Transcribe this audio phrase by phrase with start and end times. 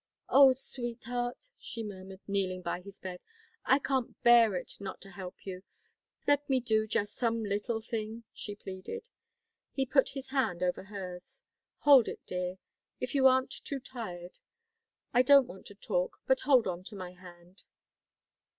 [0.29, 3.19] "Oh, sweetheart," she murmured, kneeling by his bed,
[3.65, 5.61] "I can't bear it not to help you.
[6.25, 9.09] Let me do just some little thing," she pleaded.
[9.73, 11.43] He put his hand over in hers.
[11.81, 12.57] "Hold it, dear;
[12.99, 14.39] if you aren't too tired.
[15.13, 17.61] I don't want to talk, but hold on to my hand."